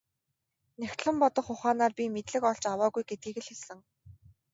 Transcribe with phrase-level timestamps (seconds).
[0.81, 3.79] Нягтлан бодох ухаанаар бид мэдлэг олж аваагүй гэдгийг л хэлсэн.